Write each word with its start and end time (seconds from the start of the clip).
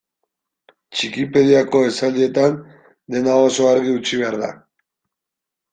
Txikipediako 0.95 1.83
esaldietan 1.89 2.59
dena 3.17 3.39
oso 3.47 3.71
argi 3.75 3.97
utzi 4.01 4.25
behar 4.25 4.41
da. 4.45 4.53